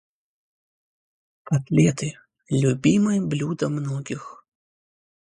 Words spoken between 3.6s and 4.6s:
многих.